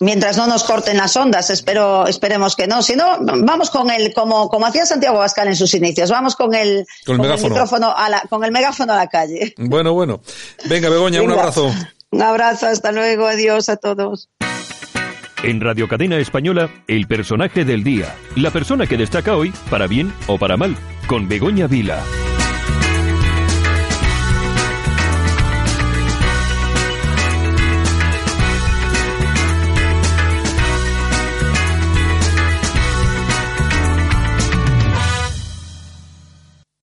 mientras 0.00 0.36
no 0.36 0.46
nos 0.46 0.64
corten 0.64 0.96
las 0.96 1.16
ondas, 1.16 1.50
espero, 1.50 2.06
esperemos 2.06 2.56
que 2.56 2.66
no. 2.66 2.82
Si 2.82 2.96
no, 2.96 3.18
vamos 3.20 3.70
con 3.70 3.90
el, 3.90 4.12
como, 4.12 4.48
como 4.48 4.66
hacía 4.66 4.86
Santiago 4.86 5.18
Bascal 5.18 5.48
en 5.48 5.56
sus 5.56 5.74
inicios, 5.74 6.10
vamos 6.10 6.36
con 6.36 6.54
el, 6.54 6.86
con 7.04 7.24
el, 7.24 7.42
micrófono 7.42 7.94
a 7.96 8.08
la, 8.08 8.22
con 8.28 8.44
el 8.44 8.52
megáfono 8.52 8.92
a 8.92 8.96
la 8.96 9.08
calle. 9.08 9.54
Bueno, 9.58 9.92
bueno. 9.92 10.20
Venga, 10.68 10.88
Begoña, 10.88 11.22
un 11.22 11.32
abrazo. 11.32 11.72
Un 12.10 12.22
abrazo, 12.22 12.66
hasta 12.66 12.92
luego, 12.92 13.26
adiós 13.26 13.68
a 13.68 13.76
todos. 13.76 14.30
En 15.42 15.60
Radio 15.60 15.88
Cadena 15.88 16.16
Española, 16.16 16.68
el 16.88 17.06
personaje 17.06 17.64
del 17.64 17.84
día, 17.84 18.14
la 18.34 18.50
persona 18.50 18.86
que 18.86 18.96
destaca 18.96 19.36
hoy, 19.36 19.52
para 19.70 19.86
bien 19.86 20.12
o 20.26 20.36
para 20.36 20.56
mal, 20.56 20.76
con 21.06 21.28
Begoña 21.28 21.68
Vila. 21.68 22.02